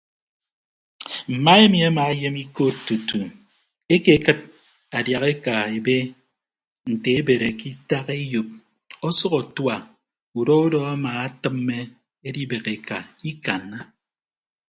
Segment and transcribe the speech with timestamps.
[1.33, 3.19] Mma emi ama ayeem ikod tutu
[3.95, 4.39] ekekịd
[4.97, 5.95] adiaha eka ebe
[6.91, 8.49] nte ebere ke itak eyop
[9.07, 9.75] ọsʌk atua
[10.39, 11.77] udọ udọ ama atịme
[12.27, 12.97] edibәk eka
[13.29, 13.79] ikanna.